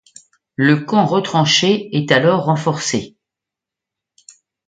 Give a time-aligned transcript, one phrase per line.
[0.55, 3.17] Le camp retranché est alors renforcé.